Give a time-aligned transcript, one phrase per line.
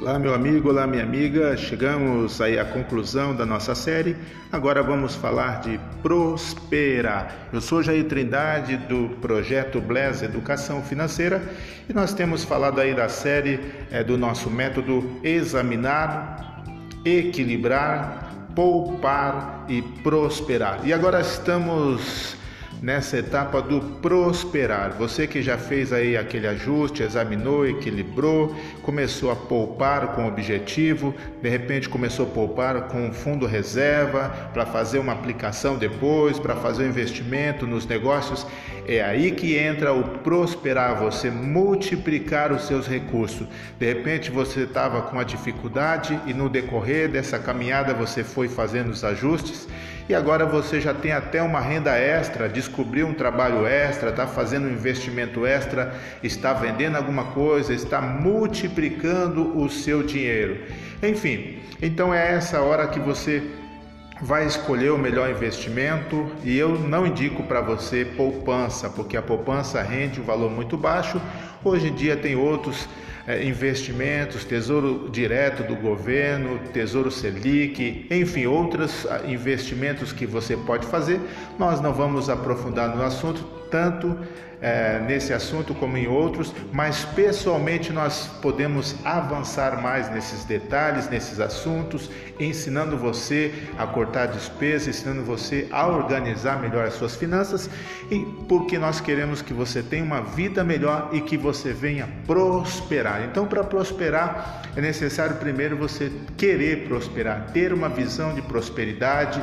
[0.00, 1.54] Olá, meu amigo, olá, minha amiga.
[1.58, 4.16] Chegamos aí à conclusão da nossa série.
[4.50, 7.50] Agora vamos falar de prosperar.
[7.52, 11.42] Eu sou Jair Trindade do projeto Bless Educação Financeira
[11.86, 13.60] e nós temos falado aí da série
[13.90, 16.64] é, do nosso método examinar,
[17.04, 20.80] equilibrar, poupar e prosperar.
[20.82, 22.39] E agora estamos
[22.82, 24.96] nessa etapa do prosperar.
[24.96, 31.48] Você que já fez aí aquele ajuste, examinou, equilibrou, começou a poupar com objetivo, de
[31.48, 36.88] repente começou a poupar com fundo reserva para fazer uma aplicação depois, para fazer um
[36.88, 38.46] investimento nos negócios,
[38.86, 43.46] é aí que entra o prosperar, você multiplicar os seus recursos.
[43.78, 48.90] De repente você estava com uma dificuldade e no decorrer dessa caminhada você foi fazendo
[48.90, 49.68] os ajustes
[50.10, 54.66] e agora você já tem até uma renda extra, descobriu um trabalho extra, está fazendo
[54.66, 60.64] um investimento extra, está vendendo alguma coisa, está multiplicando o seu dinheiro.
[61.00, 63.40] Enfim, então é essa hora que você
[64.20, 69.80] vai escolher o melhor investimento e eu não indico para você poupança, porque a poupança
[69.80, 71.22] rende um valor muito baixo.
[71.62, 72.88] Hoje em dia tem outros
[73.42, 81.20] investimentos, tesouro direto do governo, tesouro Selic, enfim, outros ah, investimentos que você pode fazer.
[81.58, 84.16] Nós não vamos aprofundar no assunto, tanto
[84.60, 91.40] é, nesse assunto como em outros, mas pessoalmente nós podemos avançar mais nesses detalhes, nesses
[91.40, 97.70] assuntos, ensinando você a cortar despesas, ensinando você a organizar melhor as suas finanças,
[98.10, 103.22] e porque nós queremos que você tenha uma vida melhor e que você venha prosperar.
[103.24, 109.42] Então, para prosperar, é necessário primeiro você querer prosperar, ter uma visão de prosperidade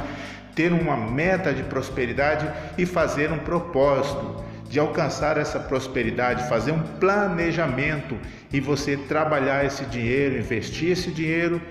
[0.58, 6.82] ter uma meta de prosperidade e fazer um propósito de alcançar essa prosperidade, fazer um
[6.82, 8.18] planejamento
[8.52, 11.62] e você trabalhar esse dinheiro, investir esse dinheiro,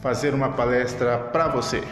[0.00, 1.82] fazer uma palestra para você.